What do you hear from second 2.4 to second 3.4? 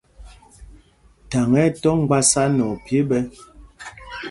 nɛ ophyē ɓɛ̄.